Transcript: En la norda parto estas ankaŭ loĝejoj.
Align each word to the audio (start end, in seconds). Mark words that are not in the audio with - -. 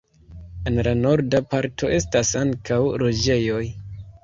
En 0.71 0.79
la 0.87 0.93
norda 1.01 1.41
parto 1.51 1.91
estas 1.99 2.33
ankaŭ 2.41 2.83
loĝejoj. 3.05 3.63